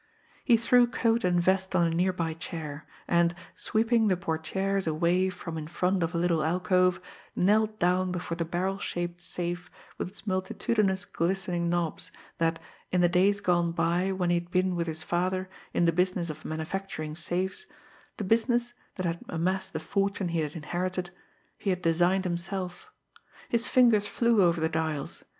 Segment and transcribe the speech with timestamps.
[0.43, 5.59] He threw coat and vest on a nearby chair; and, sweeping the portières away from
[5.59, 6.99] in front of a little alcove,
[7.35, 9.69] knelt down before the barrel shaped safe
[9.99, 12.09] with its multitudinous glistening knobs,
[12.39, 12.57] that,
[12.91, 16.31] in the days gone by when he had been with his father in the business
[16.31, 17.67] of manufacturing safes,
[18.17, 21.11] the business that had amassed the fortune he had inherited,
[21.59, 22.89] he had designed himself.
[23.49, 25.23] His fingers flew over the dials.